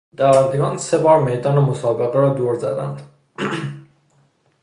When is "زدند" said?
2.55-3.01